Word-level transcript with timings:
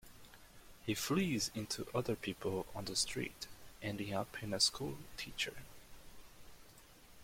He 0.83 0.95
flees 0.95 1.51
into 1.53 1.85
other 1.93 2.15
people 2.15 2.65
on 2.73 2.85
the 2.85 2.95
street, 2.95 3.45
ending 3.83 4.15
up 4.15 4.41
in 4.41 4.51
a 4.51 4.59
schoolteacher. 4.59 5.53